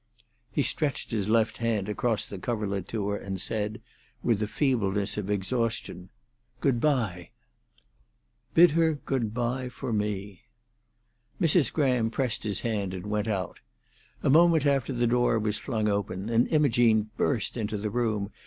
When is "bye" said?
6.79-7.29, 9.31-9.69